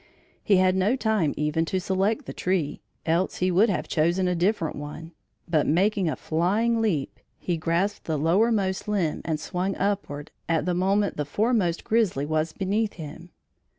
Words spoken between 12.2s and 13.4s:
was beneath him.